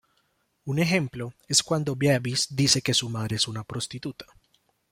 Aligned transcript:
Un 0.65 0.79
ejemplo 0.79 1.31
es 1.47 1.61
cuando 1.61 1.95
Beavis 1.95 2.47
dice 2.49 2.81
que 2.81 2.95
su 2.95 3.07
madre 3.07 3.35
es 3.35 3.47
una 3.47 3.63
prostituta. 3.63 4.25